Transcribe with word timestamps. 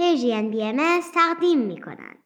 پرژین 0.00 0.50
بی 0.50 0.62
ام 0.62 1.00
تقدیم 1.14 1.58
می 1.58 1.80
کنند. 1.80 2.16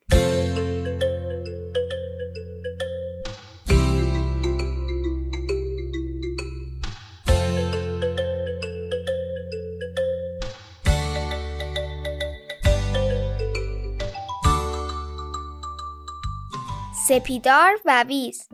سپیدار 17.08 17.72
و 17.84 18.04
ویز 18.08 18.48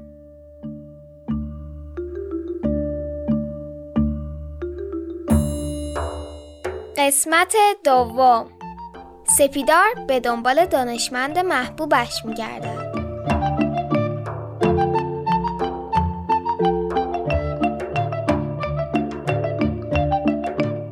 قسمت 6.96 7.56
دوم 7.84 8.59
سپیدار 9.38 9.94
به 10.08 10.20
دنبال 10.20 10.66
دانشمند 10.66 11.38
محبوبش 11.38 12.24
میگردد 12.24 12.90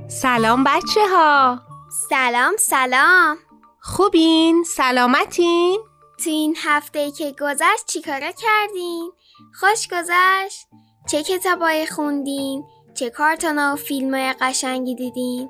سلام 0.09 0.65
بچه 0.65 1.09
ها 1.11 1.61
سلام 2.11 2.57
سلام 2.59 3.37
خوبین؟ 3.81 4.65
سلامتین؟ 4.65 5.81
تو 6.25 6.31
این 6.31 6.57
هفته 6.65 7.11
که 7.11 7.35
گذشت 7.41 7.87
چیکارا 7.87 8.31
کردین؟ 8.33 9.13
خوش 9.61 9.89
گذشت؟ 9.89 10.67
چه 11.11 11.23
کتابای 11.23 11.87
خوندین؟ 11.87 12.65
چه 12.95 13.11
کارتونا 13.11 13.73
و 13.73 13.77
فیلم 13.77 14.33
قشنگی 14.41 14.95
دیدین؟ 14.95 15.49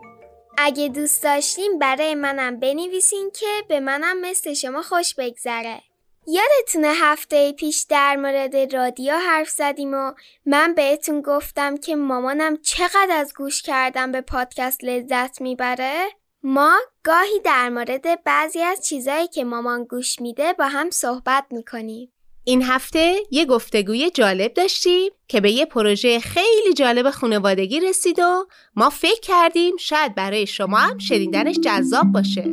اگه 0.61 0.89
دوست 0.89 1.23
داشتین 1.23 1.79
برای 1.79 2.15
منم 2.15 2.61
بنویسین 2.61 3.31
که 3.35 3.47
به 3.69 3.81
منم 3.81 4.21
مثل 4.21 4.55
شما 4.55 4.83
خوش 4.83 5.15
بگذره. 5.15 5.83
یادتونه 6.27 6.89
هفته 6.95 7.53
پیش 7.53 7.87
در 7.91 8.17
مورد 8.17 8.75
رادیو 8.75 9.15
حرف 9.15 9.49
زدیم 9.49 9.95
و 9.95 10.13
من 10.47 10.75
بهتون 10.75 11.23
گفتم 11.23 11.77
که 11.77 11.97
مامانم 11.97 12.57
چقدر 12.57 13.09
از 13.11 13.35
گوش 13.35 13.63
کردن 13.63 14.13
به 14.13 14.21
پادکست 14.21 14.85
لذت 14.85 15.41
می‌بره؟ 15.41 16.09
ما 16.43 16.79
گاهی 17.05 17.41
در 17.45 17.69
مورد 17.69 18.25
بعضی 18.25 18.61
از 18.61 18.87
چیزایی 18.87 19.29
که 19.29 19.45
مامان 19.45 19.85
گوش 19.85 20.21
میده 20.21 20.53
با 20.53 20.65
هم 20.65 20.91
صحبت 20.91 21.45
می‌کنیم. 21.51 22.13
این 22.49 22.63
هفته 22.63 23.17
یه 23.31 23.45
گفتگوی 23.45 24.11
جالب 24.11 24.55
داشتیم 24.55 25.13
که 25.29 25.41
به 25.41 25.51
یه 25.51 25.67
پروژه 25.67 26.21
خیلی 26.21 26.75
جالب 26.77 27.11
خانوادگی 27.11 27.81
رسید 27.81 28.19
و 28.19 28.47
ما 28.77 28.91
فکر 28.91 29.21
کردیم 29.21 29.77
شاید 29.77 30.15
برای 30.15 30.47
شما 30.47 30.77
هم 30.77 30.99
شنیدنش 30.99 31.57
جذاب 31.65 32.07
باشه. 32.13 32.45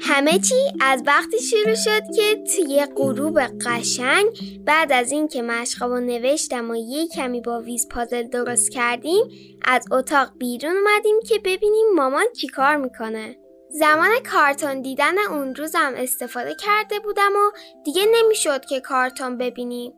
همه 0.00 0.38
چی 0.38 0.54
از 0.80 1.02
وقتی 1.06 1.38
شروع 1.38 1.74
شد 1.74 2.02
که 2.16 2.44
توی 2.56 2.86
غروب 2.96 3.40
قشنگ 3.40 4.60
بعد 4.64 4.92
از 4.92 5.12
اینکه 5.12 5.42
مشقا 5.42 5.88
و 5.88 6.00
نوشتم 6.00 6.70
و 6.70 6.76
یه 6.76 7.08
کمی 7.08 7.40
با 7.40 7.60
ویز 7.60 7.88
پازل 7.88 8.22
درست 8.22 8.70
کردیم 8.70 9.24
از 9.64 9.84
اتاق 9.90 10.28
بیرون 10.38 10.76
اومدیم 10.76 11.20
که 11.28 11.38
ببینیم 11.38 11.86
مامان 11.96 12.24
چی 12.40 12.46
کار 12.46 12.76
می‌کنه. 12.76 13.36
زمان 13.72 14.10
کارتون 14.32 14.82
دیدن 14.82 15.18
اون 15.18 15.54
روزم 15.54 15.92
استفاده 15.96 16.54
کرده 16.54 16.98
بودم 16.98 17.32
و 17.32 17.50
دیگه 17.84 18.02
نمی‌شد 18.14 18.64
که 18.64 18.80
کارتون 18.80 19.38
ببینیم. 19.38 19.92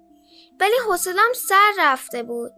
ولی 0.61 0.75
حوصلم 0.89 1.33
سر 1.35 1.73
رفته 1.79 2.23
بود. 2.23 2.53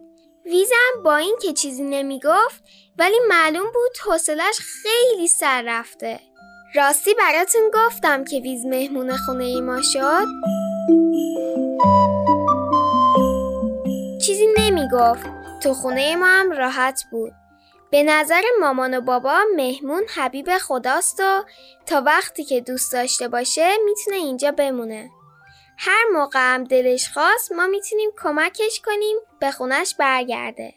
ویزم 0.45 1.03
با 1.03 1.15
این 1.15 1.35
که 1.41 1.53
چیزی 1.53 1.83
نمی‌گفت 1.83 2.63
ولی 2.97 3.15
معلوم 3.29 3.65
بود 3.65 3.97
حوصلش 4.05 4.59
خیلی 4.59 5.27
سر 5.27 5.61
رفته. 5.61 6.19
راستی 6.75 7.13
براتون 7.13 7.71
گفتم 7.73 8.23
که 8.23 8.39
ویز 8.39 8.65
مهمون 8.65 9.17
خونه 9.17 9.43
ای 9.43 9.61
ما 9.61 9.81
شد 9.81 10.25
چیزی 14.25 14.47
نمی‌گفت 14.57 15.25
تو 15.63 15.73
خونه 15.73 16.15
ما 16.15 16.25
هم 16.25 16.51
راحت 16.51 17.03
بود 17.11 17.33
به 17.91 18.03
نظر 18.03 18.41
مامان 18.61 18.97
و 18.97 19.01
بابا 19.01 19.39
مهمون 19.55 20.03
حبیب 20.15 20.57
خداست 20.57 21.19
و 21.19 21.43
تا 21.85 22.01
وقتی 22.01 22.43
که 22.43 22.61
دوست 22.61 22.93
داشته 22.93 23.27
باشه 23.27 23.69
می‌تونه 23.85 24.17
اینجا 24.17 24.51
بمونه. 24.51 25.09
هر 25.77 26.03
موقع 26.13 26.39
هم 26.39 26.63
دلش 26.63 27.09
خواست 27.09 27.51
ما 27.51 27.67
می‌تونیم 27.67 28.09
کمکش 28.23 28.81
کنیم 28.85 29.17
به 29.39 29.51
خونش 29.51 29.95
برگرده. 29.99 30.73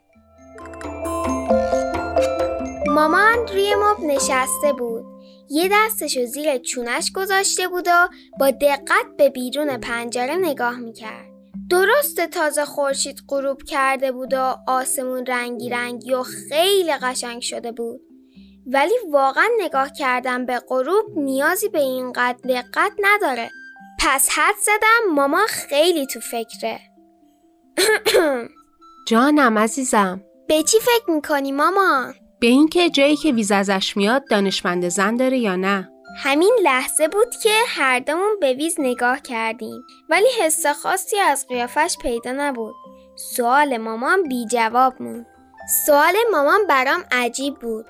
مامان 2.87 3.49
روی 3.49 3.75
مب 3.75 4.01
نشسته 4.01 4.73
بود. 4.79 5.05
یه 5.51 5.69
دستشو 5.73 6.25
زیر 6.25 6.59
چونش 6.59 7.13
گذاشته 7.13 7.69
بود 7.69 7.89
و 7.89 8.09
با 8.39 8.51
دقت 8.51 9.07
به 9.19 9.29
بیرون 9.29 9.77
پنجره 9.77 10.37
نگاه 10.37 10.77
می‌کرد. 10.79 11.38
درست 11.71 12.21
تازه 12.21 12.65
خورشید 12.65 13.21
غروب 13.29 13.63
کرده 13.63 14.13
بود 14.13 14.35
و 14.35 14.57
آسمون 14.67 15.27
رنگی 15.27 15.71
رنگی 15.71 16.15
و 16.15 16.23
خیلی 16.23 16.93
قشنگ 16.93 17.43
شده 17.43 17.73
بود. 17.73 18.01
ولی 18.67 18.95
واقعا 19.11 19.49
نگاه 19.61 19.93
کردن 19.93 20.47
به 20.47 20.59
غروب 20.69 21.05
نیازی 21.17 21.69
به 21.69 21.81
اینقدر 21.81 22.39
دقت 22.49 22.93
نداره. 22.99 23.51
پس 24.01 24.29
حد 24.31 24.55
زدم 24.63 25.15
ماما 25.15 25.47
خیلی 25.49 26.07
تو 26.07 26.21
فکره. 26.21 26.81
جانم 29.09 29.59
عزیزم 29.59 30.21
به 30.49 30.63
چی 30.63 30.79
فکر 30.81 31.11
می‌کنی 31.11 31.53
مامان؟ 31.53 32.15
به 32.41 32.47
اینکه 32.47 32.91
جایی 32.91 33.17
که 33.17 33.33
ویز 33.33 33.53
ازش 33.53 33.97
میاد 33.97 34.29
دانشمند 34.31 34.89
زن 34.89 35.17
داره 35.17 35.39
یا 35.39 35.57
نه 35.57 35.91
همین 36.21 36.57
لحظه 36.63 37.09
بود 37.09 37.37
که 37.43 37.55
هر 37.67 37.99
دومون 37.99 38.41
به 38.41 38.53
ویز 38.53 38.75
نگاه 38.79 39.21
کردیم 39.21 39.83
ولی 40.09 40.29
حس 40.41 40.67
خاصی 40.67 41.19
از 41.19 41.47
قیافش 41.49 41.97
پیدا 42.03 42.33
نبود 42.33 42.75
سوال 43.17 43.77
مامان 43.77 44.23
بی 44.23 44.47
جواب 44.47 45.03
موند 45.03 45.27
سوال 45.87 46.15
مامان 46.33 46.67
برام 46.69 47.05
عجیب 47.11 47.55
بود 47.55 47.87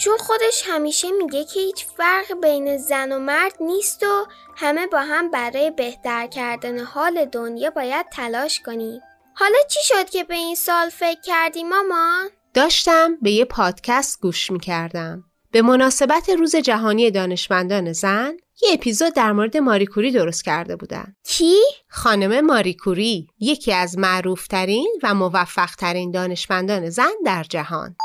چون 0.00 0.16
خودش 0.16 0.62
همیشه 0.66 1.10
میگه 1.10 1.44
که 1.44 1.60
هیچ 1.60 1.86
فرق 1.86 2.40
بین 2.42 2.76
زن 2.76 3.12
و 3.12 3.18
مرد 3.18 3.54
نیست 3.60 4.02
و 4.02 4.26
همه 4.56 4.86
با 4.86 4.98
هم 4.98 5.30
برای 5.30 5.70
بهتر 5.70 6.26
کردن 6.26 6.78
حال 6.78 7.24
دنیا 7.24 7.70
باید 7.70 8.06
تلاش 8.12 8.60
کنیم 8.60 9.00
حالا 9.34 9.58
چی 9.68 9.80
شد 9.82 10.10
که 10.10 10.24
به 10.24 10.34
این 10.34 10.54
سال 10.54 10.88
فکر 10.88 11.20
کردی 11.20 11.64
مامان؟ 11.64 12.28
داشتم 12.54 13.16
به 13.22 13.30
یه 13.30 13.44
پادکست 13.44 14.20
گوش 14.20 14.50
می 14.50 14.60
کردم. 14.60 15.27
به 15.52 15.62
مناسبت 15.62 16.28
روز 16.28 16.56
جهانی 16.56 17.10
دانشمندان 17.10 17.92
زن 17.92 18.36
یه 18.62 18.72
اپیزود 18.72 19.14
در 19.14 19.32
مورد 19.32 19.56
ماریکوری 19.56 20.12
درست 20.12 20.44
کرده 20.44 20.76
بودن. 20.76 21.14
کی؟ 21.24 21.56
خانم 21.88 22.46
ماریکوری 22.46 23.26
یکی 23.40 23.72
از 23.72 23.98
معروفترین 23.98 24.98
و 25.02 25.14
موفقترین 25.14 26.10
دانشمندان 26.10 26.90
زن 26.90 27.12
در 27.26 27.42
جهان. 27.42 27.96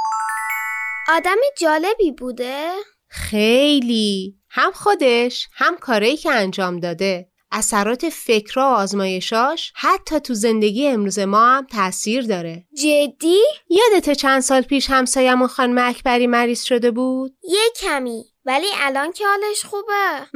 آدم 1.10 1.38
جالبی 1.58 2.12
بوده؟ 2.12 2.72
خیلی 3.08 4.38
هم 4.50 4.72
خودش 4.72 5.50
هم 5.54 5.78
کارایی 5.78 6.18
که 6.18 6.32
انجام 6.32 6.80
داده 6.80 7.30
اثرات 7.54 8.10
فکرها 8.10 8.62
و 8.62 8.74
آزمایشاش 8.74 9.74
حتی 9.76 10.20
تو 10.20 10.34
زندگی 10.34 10.88
امروز 10.88 11.20
ما 11.20 11.48
هم 11.48 11.66
تاثیر 11.66 12.22
داره. 12.22 12.66
جدی؟ 12.78 13.42
یادت 13.70 14.14
چند 14.14 14.42
سال 14.42 14.62
پیش 14.62 14.90
همسایمون 14.90 15.48
خانم 15.48 15.78
اکبری 15.78 16.28
مریض 16.28 16.62
شده 16.64 16.92
بود؟ 16.92 17.38
یه 17.44 17.72
کمی 17.76 18.26
ولی 18.46 18.68
الان 18.76 19.12
که 19.12 19.24
حالش 19.28 19.66
خوبه. 19.66 20.28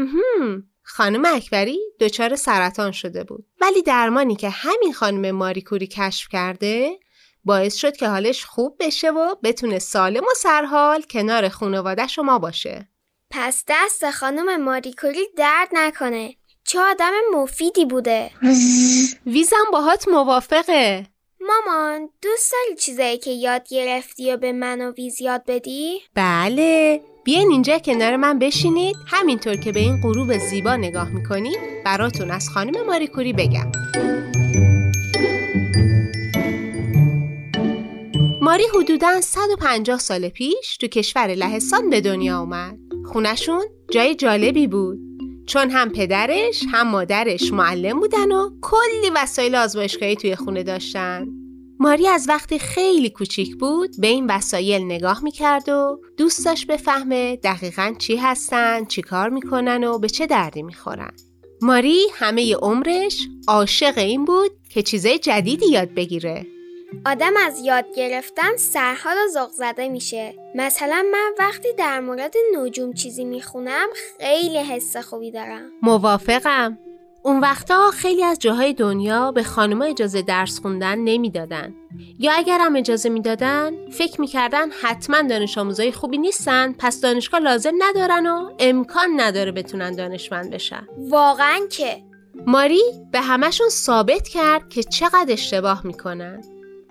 خانم 0.83 1.25
اکبری 1.25 1.79
دچار 1.99 2.35
سرطان 2.35 2.91
شده 2.91 3.23
بود. 3.23 3.45
ولی 3.61 3.81
درمانی 3.81 4.35
که 4.35 4.49
همین 4.49 4.93
خانم 4.93 5.31
ماریکوری 5.31 5.87
کشف 5.87 6.27
کرده 6.31 6.99
باعث 7.43 7.75
شد 7.75 7.97
که 7.97 8.07
حالش 8.07 8.45
خوب 8.45 8.75
بشه 8.79 9.11
و 9.11 9.35
بتونه 9.43 9.79
سالم 9.79 10.23
و 10.23 10.33
سرحال 10.35 11.01
کنار 11.01 11.49
خانواده 11.49 12.07
شما 12.07 12.39
باشه. 12.39 12.89
پس 13.29 13.63
دست 13.67 14.11
خانم 14.11 14.63
ماریکوری 14.63 15.27
درد 15.37 15.69
نکنه. 15.73 16.35
چه 16.67 16.79
آدم 16.79 17.11
مفیدی 17.33 17.85
بوده. 17.85 18.31
ویزم 19.25 19.65
باهات 19.71 20.07
موافقه. 20.07 21.05
مامان 21.41 22.09
دوست 22.21 22.51
داری 22.51 22.77
چیزایی 22.79 23.17
که 23.17 23.31
یاد 23.31 23.67
گرفتی 23.69 24.31
و 24.31 24.37
به 24.37 24.51
من 24.51 24.81
و 24.81 24.91
ویز 24.91 25.21
یاد 25.21 25.43
بدی؟ 25.47 26.01
بله. 26.15 27.01
بیاین 27.23 27.51
اینجا 27.51 27.79
کنار 27.79 28.15
من 28.15 28.39
بشینید. 28.39 28.95
همینطور 29.07 29.55
که 29.55 29.71
به 29.71 29.79
این 29.79 30.01
غروب 30.01 30.37
زیبا 30.37 30.75
نگاه 30.75 31.09
می‌کنید 31.09 31.57
براتون 31.85 32.31
از 32.31 32.49
خانم 32.49 32.85
ماریکوری 32.85 33.33
بگم. 33.33 33.71
ماری 38.41 38.63
حدوداً 38.75 39.21
150 39.21 39.99
سال 39.99 40.29
پیش 40.29 40.77
تو 40.77 40.87
کشور 40.87 41.27
لهستان 41.27 41.89
به 41.89 42.01
دنیا 42.01 42.39
اومد. 42.39 42.77
خونشون 43.05 43.65
جای 43.91 44.15
جالبی 44.15 44.67
بود. 44.67 45.06
چون 45.47 45.69
هم 45.69 45.89
پدرش 45.89 46.63
هم 46.71 46.87
مادرش 46.87 47.53
معلم 47.53 47.99
بودن 47.99 48.31
و 48.31 48.49
کلی 48.61 49.09
وسایل 49.15 49.55
آزمایشگاهی 49.55 50.15
توی 50.15 50.35
خونه 50.35 50.63
داشتن 50.63 51.27
ماری 51.79 52.07
از 52.07 52.25
وقتی 52.29 52.59
خیلی 52.59 53.09
کوچیک 53.09 53.55
بود 53.57 53.89
به 54.01 54.07
این 54.07 54.27
وسایل 54.27 54.85
نگاه 54.85 55.23
می‌کرد 55.23 55.69
و 55.69 56.01
دوست 56.17 56.45
داشت 56.45 56.67
بفهمه 56.67 57.35
دقیقا 57.35 57.95
چی 57.99 58.15
هستن، 58.15 58.85
چی 58.85 59.01
کار 59.01 59.29
می‌کنن 59.29 59.83
و 59.83 59.99
به 59.99 60.09
چه 60.09 60.25
دردی 60.27 60.63
می‌خورن. 60.63 61.11
ماری 61.61 61.99
همه 62.13 62.55
عمرش 62.55 63.27
عاشق 63.47 63.97
این 63.97 64.25
بود 64.25 64.51
که 64.69 64.83
چیزای 64.83 65.19
جدیدی 65.19 65.65
یاد 65.69 65.93
بگیره. 65.93 66.45
آدم 67.05 67.33
از 67.45 67.59
یاد 67.59 67.85
گرفتن 67.95 68.57
سرحال 68.57 69.15
و 69.17 69.27
ذوق 69.33 69.49
زده 69.49 69.89
میشه. 69.89 70.33
مثلا 70.55 71.05
من 71.11 71.33
وقتی 71.39 71.73
در 71.77 71.99
مورد 71.99 72.33
نجوم 72.55 72.93
چیزی 72.93 73.25
می‌خونم 73.25 73.87
خیلی 74.19 74.57
حس 74.57 74.97
خوبی 74.97 75.31
دارم. 75.31 75.71
موافقم. 75.81 76.77
اون 77.23 77.39
وقتا 77.39 77.91
خیلی 77.91 78.23
از 78.23 78.39
جاهای 78.39 78.73
دنیا 78.73 79.31
به 79.31 79.43
خانمها 79.43 79.87
اجازه 79.87 80.21
درس 80.21 80.59
خوندن 80.59 80.97
نمی‌دادن 80.97 81.75
یا 82.19 82.31
اگر 82.33 82.59
هم 82.61 82.75
اجازه 82.75 83.09
می‌دادن 83.09 83.89
فکر 83.89 84.21
می‌کردن 84.21 84.69
حتما 84.69 85.21
دانش 85.21 85.57
آموزای 85.57 85.91
خوبی 85.91 86.17
نیستن 86.17 86.75
پس 86.79 87.01
دانشگاه 87.01 87.39
لازم 87.39 87.73
ندارن 87.79 88.27
و 88.27 88.51
امکان 88.59 89.21
نداره 89.21 89.51
بتونن 89.51 89.95
دانشمند 89.95 90.49
بشن 90.49 90.87
واقعا 90.97 91.59
که 91.69 92.03
ماری 92.47 92.81
به 93.11 93.21
همشون 93.21 93.69
ثابت 93.69 94.27
کرد 94.27 94.69
که 94.69 94.83
چقدر 94.83 95.33
اشتباه 95.33 95.87
می‌کنن 95.87 96.41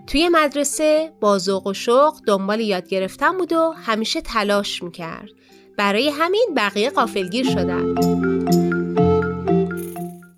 توی 0.07 0.29
مدرسه 0.29 1.13
با 1.21 1.39
ذوق 1.39 1.67
و 1.67 1.75
شوق 1.75 2.21
دنبال 2.27 2.61
یاد 2.61 2.89
گرفتن 2.89 3.39
بود 3.39 3.53
و 3.53 3.71
همیشه 3.71 4.21
تلاش 4.21 4.83
می‌کرد 4.83 5.29
برای 5.79 6.09
همین 6.11 6.49
بقیه 6.57 6.91
قافلگیر 6.91 7.47
شدن 7.47 7.95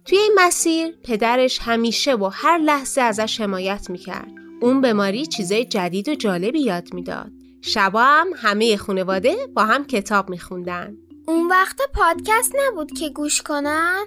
توی 0.05 0.19
این 0.19 0.33
مسیر 0.37 0.95
پدرش 1.05 1.59
همیشه 1.63 2.15
و 2.15 2.31
هر 2.33 2.59
لحظه 2.59 3.01
ازش 3.01 3.41
حمایت 3.41 3.91
می‌کرد. 3.91 4.29
اون 4.61 4.81
به 4.81 4.93
ماری 4.93 5.27
چیزای 5.27 5.65
جدید 5.65 6.09
و 6.09 6.15
جالبی 6.15 6.61
یاد 6.61 6.95
می‌داد. 6.95 7.31
شبا 7.63 8.03
هم 8.03 8.29
همه 8.37 8.77
خانواده 8.77 9.37
با 9.55 9.65
هم 9.65 9.87
کتاب 9.87 10.31
میخوندن. 10.31 10.97
اون 11.27 11.49
وقت 11.49 11.81
پادکست 11.95 12.53
نبود 12.59 12.99
که 12.99 13.09
گوش 13.09 13.43
کنن؟ 13.43 14.05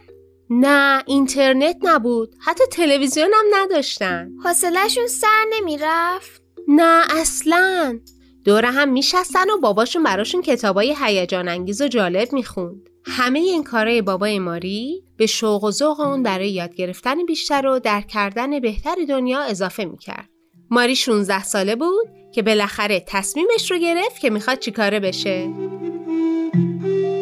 نه 0.53 1.03
اینترنت 1.07 1.77
نبود 1.81 2.35
حتی 2.39 2.63
تلویزیون 2.71 3.31
هم 3.33 3.45
نداشتن 3.53 4.31
حوصلهشون 4.43 5.07
سر 5.07 5.45
نمی‌رفت؟ 5.53 6.41
نه 6.67 7.03
اصلا 7.09 7.99
دور 8.45 8.65
هم 8.65 8.89
میشستن 8.89 9.49
و 9.49 9.57
باباشون 9.61 10.03
براشون 10.03 10.41
کتابای 10.41 10.95
هیجان 11.03 11.47
انگیز 11.47 11.81
و 11.81 11.87
جالب 11.87 12.33
می‌خوند 12.33 12.89
همه 13.05 13.39
این 13.39 13.63
کارهای 13.63 14.01
بابای 14.01 14.39
ماری 14.39 15.03
به 15.17 15.25
شوق 15.25 15.63
و 15.63 15.71
ذوق 15.71 15.99
اون 15.99 16.23
برای 16.23 16.49
یاد 16.49 16.75
گرفتن 16.75 17.25
بیشتر 17.25 17.67
و 17.67 17.79
درک 17.79 18.07
کردن 18.07 18.59
بهتر 18.59 18.95
دنیا 19.09 19.41
اضافه 19.41 19.85
می‌کرد. 19.85 20.29
ماری 20.69 20.95
16 20.95 21.43
ساله 21.43 21.75
بود 21.75 22.07
که 22.33 22.41
بالاخره 22.41 23.03
تصمیمش 23.07 23.71
رو 23.71 23.77
گرفت 23.77 24.19
که 24.19 24.29
می‌خواد 24.29 24.59
چیکاره 24.59 24.99
بشه. 24.99 25.53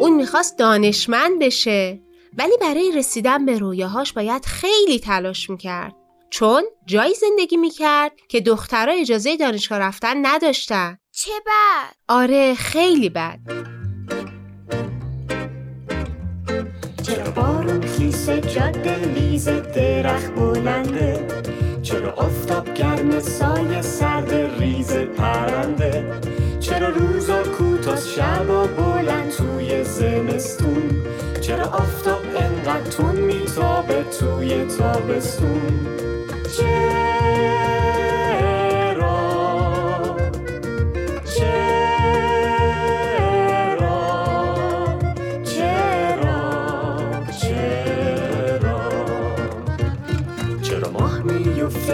اون 0.00 0.14
می‌خواست 0.14 0.58
دانشمند 0.58 1.38
بشه 1.38 2.00
ولی 2.38 2.56
برای 2.60 2.92
رسیدن 2.92 3.46
به 3.46 3.58
رویاهاش 3.58 4.12
باید 4.12 4.44
خیلی 4.44 4.98
تلاش 4.98 5.50
می‌کرد. 5.50 5.94
چون 6.30 6.62
جایی 6.86 7.14
زندگی 7.14 7.56
می‌کرد 7.56 8.12
که 8.28 8.40
دخترها 8.40 8.94
اجازه 8.94 9.36
دانشگاه 9.36 9.78
رفتن 9.78 10.26
نداشتن. 10.26 10.98
چه 11.12 11.32
بد؟ 11.46 11.94
آره 12.08 12.54
خیلی 12.54 13.08
بد. 13.08 13.38
چرا 17.02 17.30
بارون 17.30 17.80
خیسه 17.80 18.40
جاده 18.40 19.04
لیز 19.04 19.48
درخت 19.48 20.34
بلنده 20.34 21.26
چرا 21.82 22.12
آفتاب 22.12 22.74
گرم 22.74 23.20
سایه 23.20 23.82
سرد 23.82 24.34
ریز 24.60 24.92
پرنده 24.92 26.20
چرا 26.60 26.88
روزا 26.88 27.42
کوتاه 27.42 27.96
شبا 28.00 28.66
بلند 28.66 29.30
توی 29.30 29.84
زمستون 29.84 30.90
چرا 31.40 31.64
آفتاب 31.64 32.19
تون 32.78 33.16
میتابه 33.16 34.04
توی 34.20 34.64
تابستون. 34.64 35.60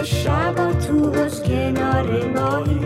شبا 0.03 0.73
تو 0.73 1.11
از 1.19 1.43
کنار 1.43 2.25
ماهی؟ 2.35 2.79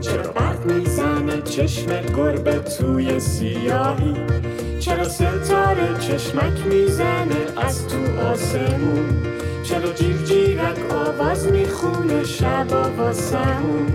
چرا 0.00 0.32
برق 0.32 0.66
می‌زنه 0.66 1.42
چشم 1.42 1.86
گربه 2.16 2.58
توی 2.58 3.20
سیاهی؟ 3.20 4.14
چرا 4.80 5.08
ستاره 5.08 5.98
چشمک 5.98 6.66
می‌زنه 6.66 7.46
از 7.56 7.88
تو 7.88 8.20
آسمون 8.20 9.22
چرا 9.62 9.92
جیر 9.92 10.16
جیرک 10.16 10.92
آواز 10.92 11.46
می‌خونه 11.52 12.24
شبا 12.24 12.82
واسمون 12.98 13.90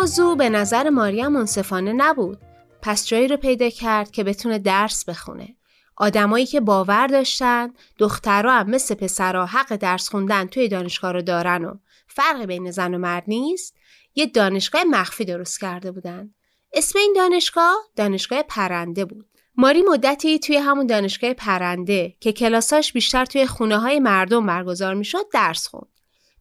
موضوع 0.00 0.36
به 0.36 0.48
نظر 0.48 0.90
ماریا 0.90 1.28
منصفانه 1.28 1.92
نبود. 1.92 2.38
پس 2.82 3.06
جایی 3.06 3.28
رو 3.28 3.36
پیدا 3.36 3.70
کرد 3.70 4.10
که 4.10 4.24
بتونه 4.24 4.58
درس 4.58 5.04
بخونه. 5.04 5.56
آدمایی 5.96 6.46
که 6.46 6.60
باور 6.60 7.06
داشتن 7.06 7.72
دخترها 7.98 8.52
هم 8.52 8.70
مثل 8.70 8.94
پسرها 8.94 9.46
حق 9.46 9.76
درس 9.76 10.08
خوندن 10.08 10.46
توی 10.46 10.68
دانشگاه 10.68 11.12
رو 11.12 11.22
دارن 11.22 11.64
و 11.64 11.74
فرق 12.06 12.44
بین 12.44 12.70
زن 12.70 12.94
و 12.94 12.98
مرد 12.98 13.24
نیست 13.26 13.76
یه 14.14 14.26
دانشگاه 14.26 14.84
مخفی 14.84 15.24
درست 15.24 15.60
کرده 15.60 15.92
بودن. 15.92 16.34
اسم 16.72 16.98
این 16.98 17.12
دانشگاه 17.16 17.76
دانشگاه 17.96 18.42
پرنده 18.42 19.04
بود. 19.04 19.26
ماری 19.56 19.82
مدتی 19.82 20.38
توی 20.38 20.56
همون 20.56 20.86
دانشگاه 20.86 21.32
پرنده 21.32 22.16
که 22.20 22.32
کلاساش 22.32 22.92
بیشتر 22.92 23.24
توی 23.24 23.46
خونه 23.46 23.78
های 23.78 24.00
مردم 24.00 24.46
برگزار 24.46 24.94
می‌شد 24.94 25.30
درس 25.32 25.68
خوند. 25.68 25.88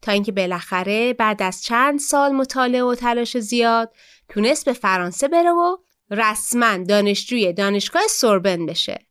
تا 0.02 0.12
اینکه 0.12 0.32
بالاخره 0.32 1.14
بعد 1.14 1.42
از 1.42 1.64
چند 1.64 2.00
سال 2.00 2.32
مطالعه 2.32 2.84
و 2.84 2.96
تلاش 2.96 3.38
زیاد 3.38 3.94
تونست 4.30 4.66
به 4.66 4.74
فرانسه 4.74 5.28
بره 5.28 5.52
و 5.52 5.78
رسما 6.12 6.78
دانشجوی 6.78 7.54
دانشگاه 7.54 8.08
سوربن 8.10 8.66
بشه. 8.66 9.06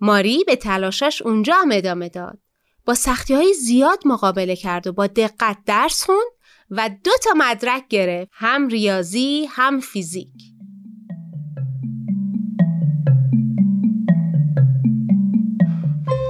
ماری 0.00 0.44
به 0.46 0.56
تلاشش 0.56 1.22
اونجا 1.22 1.54
هم 1.54 1.68
ادامه 1.72 2.08
داد. 2.08 2.38
با 2.84 2.94
سختی 2.94 3.34
های 3.34 3.54
زیاد 3.54 3.98
مقابله 4.04 4.56
کرد 4.56 4.86
و 4.86 4.92
با 4.92 5.06
دقت 5.06 5.56
درس 5.66 6.04
خوند 6.04 6.30
و 6.70 6.90
دو 7.04 7.10
تا 7.24 7.30
مدرک 7.36 7.88
گرفت 7.88 8.30
هم 8.32 8.68
ریاضی 8.68 9.48
هم 9.50 9.80
فیزیک. 9.80 10.28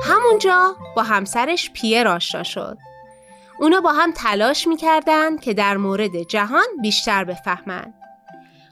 همونجا 0.02 0.76
با 0.96 1.02
همسرش 1.02 1.70
پیر 1.70 2.08
آشنا 2.08 2.42
شد 2.42 2.78
اونا 3.60 3.80
با 3.80 3.92
هم 3.92 4.12
تلاش 4.12 4.66
می‌کردن 4.66 5.36
که 5.36 5.54
در 5.54 5.76
مورد 5.76 6.22
جهان 6.22 6.66
بیشتر 6.82 7.24
بفهمند. 7.24 7.97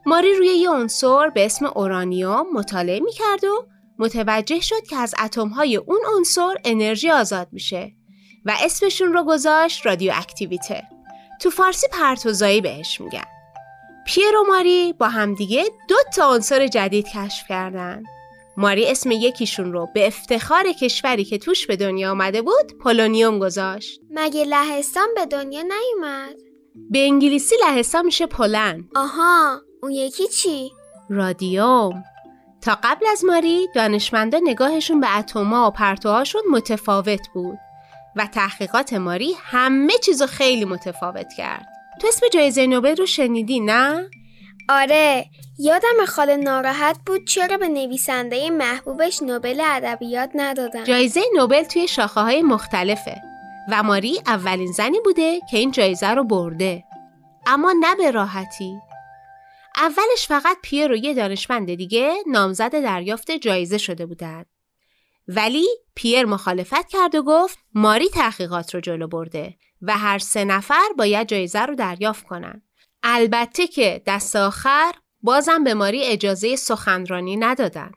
ماری 0.07 0.35
روی 0.35 0.49
یه 0.49 0.71
عنصر 0.71 1.31
به 1.31 1.45
اسم 1.45 1.67
اورانیوم 1.67 2.47
مطالعه 2.53 3.01
می‌کرد 3.01 3.45
و 3.45 3.67
متوجه 3.99 4.61
شد 4.61 4.87
که 4.91 4.97
از 4.97 5.15
اتمهای 5.25 5.77
اون 5.77 6.01
عنصر 6.17 6.55
انرژی 6.65 7.11
آزاد 7.11 7.49
میشه 7.53 7.93
و 8.45 8.57
اسمشون 8.65 9.13
رو 9.13 9.25
گذاشت 9.25 9.87
رادیو 9.87 10.13
اکتیویته. 10.15 10.83
تو 11.41 11.51
فارسی 11.51 11.87
پرتوزایی 11.93 12.61
بهش 12.61 13.01
میگن. 13.01 13.25
پیر 14.07 14.37
و 14.37 14.45
ماری 14.49 14.93
با 14.93 15.09
همدیگه 15.09 15.65
دو 15.89 15.97
تا 16.15 16.35
عنصر 16.35 16.67
جدید 16.67 17.09
کشف 17.09 17.49
کردن. 17.49 18.03
ماری 18.57 18.87
اسم 18.87 19.11
یکیشون 19.11 19.73
رو 19.73 19.89
به 19.95 20.07
افتخار 20.07 20.73
کشوری 20.73 21.25
که 21.25 21.39
توش 21.39 21.67
به 21.67 21.77
دنیا 21.77 22.11
آمده 22.11 22.43
بود 22.43 22.79
پولونیوم 22.81 23.39
گذاشت. 23.39 24.01
مگه 24.11 24.45
لهستان 24.45 25.09
به 25.15 25.27
دنیا 25.27 25.63
نیومد؟ 25.63 26.37
به 26.91 26.99
انگلیسی 26.99 27.55
لهستان 27.67 28.05
میشه 28.05 28.27
پولن. 28.27 28.89
آها، 28.95 29.61
اون 29.87 29.95
یکی 29.95 30.29
چی؟ 30.29 30.73
رادیوم. 31.11 32.05
تا 32.61 32.79
قبل 32.83 33.07
از 33.13 33.25
ماری 33.25 33.69
دانشمندا 33.75 34.41
نگاهشون 34.45 35.01
به 35.01 35.19
اتم‌ها 35.19 35.69
و 35.69 35.71
پرتوهاشون 35.71 36.43
متفاوت 36.51 37.29
بود 37.35 37.59
و 38.17 38.27
تحقیقات 38.27 38.93
ماری 38.93 39.35
همه 39.43 39.93
چیزو 40.05 40.27
خیلی 40.27 40.65
متفاوت 40.65 41.33
کرد. 41.39 41.67
تو 42.01 42.09
اسم 42.09 42.27
جایزه 42.33 42.67
نوبل 42.67 42.97
رو 42.97 43.07
شنیدی 43.07 43.61
نه؟ 43.61 44.11
آره 44.69 45.25
یادم 45.59 46.05
خاله 46.07 46.37
ناراحت 46.37 46.97
بود 47.07 47.27
چرا 47.27 47.57
به 47.57 47.69
نویسنده 47.69 48.51
محبوبش 48.51 49.23
نوبل 49.23 49.61
ادبیات 49.65 50.31
ندادن 50.35 50.85
جایزه 50.85 51.21
نوبل 51.37 51.63
توی 51.63 51.89
شاخه 51.89 52.21
های 52.21 52.43
مختلفه 52.43 53.23
و 53.71 53.83
ماری 53.83 54.21
اولین 54.27 54.73
زنی 54.73 55.01
بوده 55.05 55.41
که 55.51 55.59
این 55.59 55.71
جایزه 55.71 56.11
رو 56.11 56.25
برده 56.25 56.85
اما 57.47 57.75
نه 57.81 57.95
به 57.95 58.11
راحتی 58.11 58.81
اولش 59.77 60.27
فقط 60.29 60.57
پیر 60.63 60.93
و 60.93 60.97
یه 60.97 61.15
دانشمند 61.15 61.75
دیگه 61.75 62.15
نامزد 62.27 62.73
دریافت 62.73 63.31
جایزه 63.31 63.79
شده 63.79 64.07
بودند 64.07 64.47
ولی 65.29 65.67
پیر 65.95 66.25
مخالفت 66.25 66.89
کرد 66.89 67.15
و 67.15 67.23
گفت 67.23 67.59
ماری 67.75 68.09
تحقیقات 68.09 68.75
رو 68.75 68.81
جلو 68.81 69.09
برده 69.09 69.57
و 69.83 69.99
هر 69.99 70.19
سه 70.19 70.45
نفر 70.45 70.89
باید 70.99 71.29
جایزه 71.29 71.61
رو 71.61 71.75
دریافت 71.75 72.27
کنن. 72.27 72.63
البته 73.03 73.67
که 73.67 74.03
دست 74.07 74.37
آخر 74.37 74.93
بازم 75.23 75.65
به 75.65 75.75
ماری 75.75 76.05
اجازه 76.05 76.57
سخنرانی 76.57 77.37
ندادن. 77.37 77.93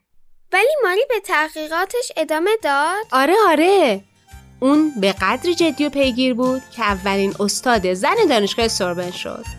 ولی 0.54 0.76
ماری 0.84 1.02
به 1.10 1.20
تحقیقاتش 1.20 2.12
ادامه 2.18 2.52
داد؟ 2.64 3.06
آره 3.12 3.36
آره 3.48 4.04
اون 4.60 4.92
به 5.02 5.14
قدری 5.22 5.56
جدی 5.56 5.86
و 5.86 5.90
پیگیر 5.90 6.34
بود 6.34 6.62
که 6.76 6.84
اولین 6.84 7.34
استاد 7.40 7.94
زن 7.94 8.16
دانشگاه 8.30 8.68
سوربن 8.68 9.12
شد. 9.12 9.59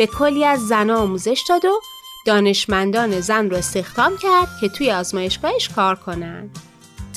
به 0.00 0.06
کلی 0.06 0.44
از 0.44 0.68
زن 0.68 0.90
آموزش 0.90 1.44
داد 1.48 1.64
و 1.64 1.80
دانشمندان 2.26 3.20
زن 3.20 3.50
رو 3.50 3.56
استخدام 3.56 4.16
کرد 4.16 4.48
که 4.60 4.68
توی 4.68 4.90
آزمایشگاهش 4.90 5.68
کار 5.68 5.94
کنند. 5.94 6.58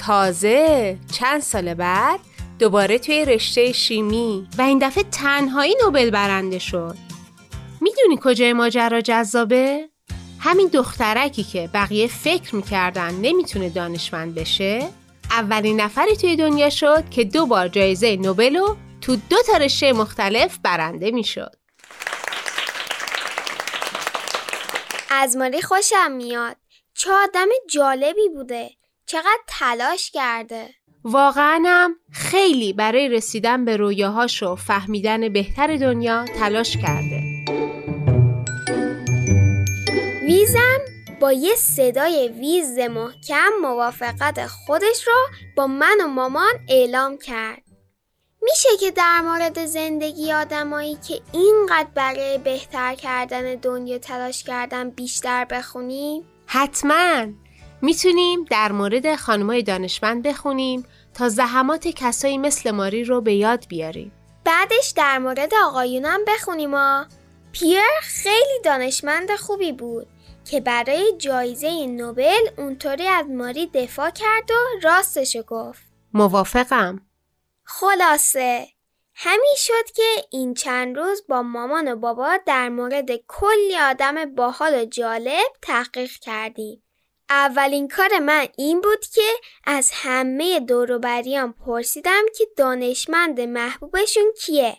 تازه 0.06 0.98
چند 1.12 1.42
سال 1.42 1.74
بعد 1.74 2.20
دوباره 2.60 3.00
توی 3.00 3.26
رشته 3.26 3.72
شیمی 3.72 4.48
و 4.58 4.62
این 4.62 4.80
دفعه 4.80 5.04
تنهایی 5.04 5.76
نوبل 5.84 6.10
برنده 6.10 6.60
شد. 6.60 6.96
می‌دونی 7.82 8.20
کجای 8.24 8.54
ماجرا 8.54 9.02
جذابه؟ 9.02 9.90
همین 10.40 10.68
دخترکی 10.68 11.44
که 11.44 11.70
بقیه 11.74 12.08
فکر 12.08 12.56
می‌کردن 12.56 13.14
نمی‌تونه 13.14 13.70
دانشمند 13.70 14.36
بشه 14.36 14.90
اولین 15.32 15.82
نفری 15.82 16.16
توی 16.16 16.36
دنیا 16.36 16.70
شد 16.70 17.10
که 17.10 17.24
دو 17.24 17.46
بار 17.46 17.68
جایزه 17.68 18.16
نوبل 18.16 18.56
رو 18.56 18.78
تو 19.02 19.16
دو 19.16 19.38
تا 19.52 19.58
رشته 19.58 19.94
مختلف 19.94 20.58
برنده 20.64 21.12
می‌شد. 21.12 21.63
از 25.22 25.38
ماری 25.38 25.62
خوشم 25.62 26.12
میاد. 26.12 26.58
چه 26.94 27.12
آدم 27.12 27.48
جالبی 27.70 28.30
بوده. 28.30 28.70
چقدر 29.06 29.40
تلاش 29.48 30.12
کرده 30.12 30.70
واقعا 31.04 31.96
خیلی 32.12 32.74
برای 32.74 33.10
رسیدن 33.10 33.66
به 33.66 33.78
رویاهاش 33.78 34.44
و 34.44 34.56
فهمیدن 34.56 35.34
بهتر 35.34 35.78
دنیا 35.78 36.26
تلاش 36.26 36.78
کرده 36.78 37.22
ویزم 40.22 40.80
با 41.22 41.32
یه 41.32 41.56
صدای 41.56 42.28
ویز 42.28 42.80
محکم 42.80 43.50
موافقت 43.62 44.48
خودش 44.48 45.08
رو 45.08 45.14
با 45.58 45.68
من 45.68 45.98
و 46.04 46.08
مامان 46.08 46.54
اعلام 46.70 47.18
کرد 47.18 47.73
میشه 48.44 48.70
که 48.80 48.92
در 48.92 49.22
مورد 49.22 49.66
زندگی 49.66 50.34
آدمایی 50.34 50.98
که 51.08 51.22
اینقدر 51.32 51.90
برای 51.96 52.38
بهتر 52.38 52.96
کردن 52.96 53.56
دنیا 53.56 53.98
تلاش 53.98 54.44
کردن 54.44 54.90
بیشتر 54.90 55.46
بخونیم؟ 55.46 56.24
حتما 56.46 57.26
می‌تونیم 57.82 58.46
در 58.50 58.72
مورد 58.72 59.16
خانمای 59.16 59.64
دانشمند 59.64 60.24
بخونیم 60.24 60.86
تا 61.14 61.30
زحمات 61.30 61.88
کسایی 61.88 62.38
مثل 62.38 62.72
ماری 62.72 63.04
رو 63.04 63.22
به 63.22 63.34
یاد 63.34 63.66
بیاریم. 63.68 64.12
بعدش 64.44 64.94
در 64.96 65.20
مورد 65.20 65.54
آقایونم 65.66 66.20
بخونیم 66.28 66.76
ها. 66.76 67.06
پیر 67.52 67.82
خیلی 68.02 68.62
دانشمند 68.66 69.36
خوبی 69.36 69.72
بود 69.72 70.08
که 70.46 70.62
برای 70.62 71.14
جایزه 71.18 71.86
نوبل 71.86 72.50
اونطوری 72.58 73.08
از 73.08 73.26
ماری 73.30 73.68
دفاع 73.68 74.10
کرد 74.10 74.52
و 74.52 74.88
راستشو 74.88 75.44
گفت. 75.44 75.82
موافقم. 76.14 77.02
خلاصه 77.64 78.68
همین 79.16 79.56
شد 79.58 79.92
که 79.96 80.26
این 80.32 80.54
چند 80.54 80.98
روز 80.98 81.24
با 81.30 81.42
مامان 81.42 81.92
و 81.92 81.96
بابا 81.96 82.38
در 82.46 82.70
مورد 82.70 83.10
کلی 83.28 83.78
آدم 83.78 84.36
باحال 84.36 84.82
و 84.82 84.86
جالب 84.86 85.52
تحقیق 85.62 86.12
کردیم. 86.12 86.84
اولین 87.30 87.88
کار 87.88 88.20
من 88.20 88.48
این 88.58 88.82
بود 88.82 89.06
که 89.06 89.30
از 89.66 89.92
همه 89.94 90.60
دوروبریان 90.60 91.54
پرسیدم 91.54 92.26
که 92.38 92.46
دانشمند 92.58 93.42
محبوبشون 93.42 94.34
کیه 94.42 94.78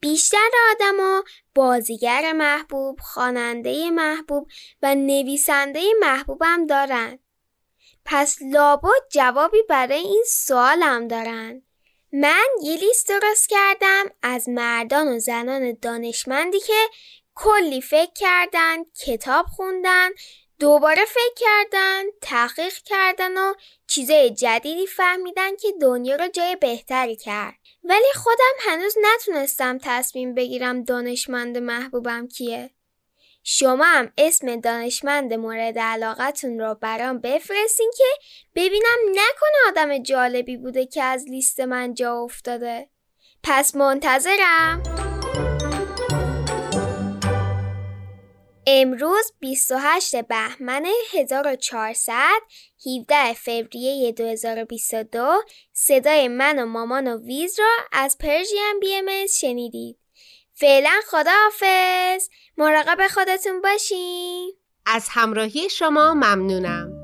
بیشتر 0.00 0.50
آدما 0.70 1.24
بازیگر 1.54 2.32
محبوب، 2.32 2.98
خواننده 3.00 3.90
محبوب 3.90 4.48
و 4.82 4.94
نویسنده 4.94 5.80
محبوبم 6.00 6.66
دارن. 6.66 7.18
پس 8.04 8.38
لابد 8.52 9.08
جوابی 9.10 9.62
برای 9.68 9.98
این 9.98 10.24
سوالم 10.28 11.08
دارن. 11.08 11.62
من 12.12 12.46
یه 12.62 12.76
لیست 12.76 13.08
درست 13.08 13.48
کردم 13.48 14.04
از 14.22 14.48
مردان 14.48 15.08
و 15.08 15.18
زنان 15.18 15.76
دانشمندی 15.82 16.60
که 16.60 16.88
کلی 17.34 17.80
فکر 17.80 18.12
کردن، 18.14 18.84
کتاب 18.84 19.46
خوندن 19.46 20.08
دوباره 20.58 21.04
فکر 21.04 21.34
کردن، 21.36 22.02
تحقیق 22.22 22.74
کردن 22.74 23.36
و 23.38 23.54
چیزای 23.86 24.30
جدیدی 24.30 24.86
فهمیدن 24.86 25.56
که 25.56 25.68
دنیا 25.80 26.16
رو 26.16 26.28
جای 26.28 26.56
بهتری 26.56 27.16
کرد. 27.16 27.54
ولی 27.84 28.12
خودم 28.14 28.54
هنوز 28.60 28.94
نتونستم 29.02 29.78
تصمیم 29.82 30.34
بگیرم 30.34 30.82
دانشمند 30.84 31.58
محبوبم 31.58 32.28
کیه. 32.28 32.70
شما 33.42 33.84
هم 33.84 34.12
اسم 34.18 34.60
دانشمند 34.60 35.34
مورد 35.34 35.78
علاقتون 35.78 36.58
رو 36.58 36.74
برام 36.74 37.18
بفرستین 37.18 37.90
که 37.98 38.04
ببینم 38.54 38.98
نکنه 39.10 39.68
آدم 39.68 40.02
جالبی 40.02 40.56
بوده 40.56 40.86
که 40.86 41.02
از 41.02 41.24
لیست 41.28 41.60
من 41.60 41.94
جا 41.94 42.14
افتاده. 42.14 42.88
پس 43.42 43.76
منتظرم. 43.76 44.82
امروز 48.66 49.32
28 49.40 50.16
بهمن 50.16 50.86
1400 51.12 52.40
17 52.86 53.34
فوریه 53.34 54.12
2022 54.12 55.42
صدای 55.72 56.28
من 56.28 56.58
و 56.58 56.66
مامان 56.66 57.08
و 57.08 57.26
ویز 57.26 57.58
را 57.58 57.70
از 57.92 58.18
پرژیم 58.18 58.80
بی 58.80 58.94
ام 58.94 59.26
شنیدید. 59.26 59.99
فعلا 60.60 61.00
خداحافظ. 61.10 62.28
مراقب 62.58 63.06
خودتون 63.14 63.60
باشین. 63.60 64.52
از 64.86 65.06
همراهی 65.10 65.68
شما 65.68 66.14
ممنونم. 66.14 66.99